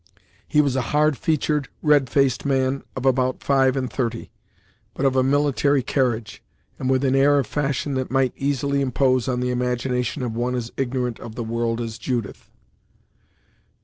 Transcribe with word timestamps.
He 0.47 0.61
was 0.61 0.75
a 0.75 0.81
hard 0.97 1.15
featured, 1.15 1.67
red 1.83 2.09
faced 2.09 2.43
man 2.43 2.81
of 2.95 3.05
about 3.05 3.43
five 3.43 3.77
and 3.77 3.87
thirty; 3.87 4.31
but 4.95 5.05
of 5.05 5.15
a 5.15 5.21
military 5.21 5.83
carriage, 5.83 6.41
and 6.79 6.89
with 6.89 7.05
an 7.05 7.15
air 7.15 7.37
of 7.37 7.45
fashion 7.45 7.93
that 7.93 8.09
might 8.09 8.33
easily 8.35 8.81
impose 8.81 9.27
on 9.27 9.41
the 9.41 9.51
imagination 9.51 10.23
of 10.23 10.33
one 10.35 10.55
as 10.55 10.71
ignorant 10.75 11.19
of 11.19 11.35
the 11.35 11.43
world 11.43 11.79
as 11.79 11.99
Judith. 11.99 12.49